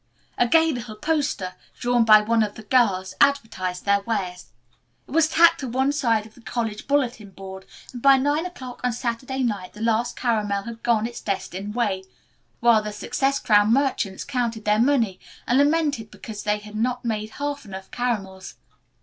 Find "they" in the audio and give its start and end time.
16.41-16.57